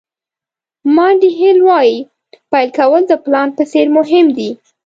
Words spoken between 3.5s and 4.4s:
په څېر مهم